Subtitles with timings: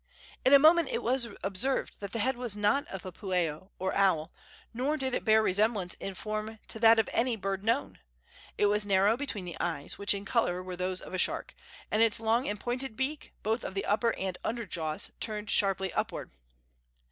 [0.43, 3.93] In a moment it was observed that the head was not of a pueo, or
[3.93, 4.31] owl;
[4.73, 7.99] nor did it bear resemblance in form to that of any bird known.
[8.57, 11.53] It was narrow between the eyes, which in color were those of a shark,
[11.91, 15.93] and its long and pointed beak, both of the upper and under jaws, turned sharply
[15.93, 16.31] upward.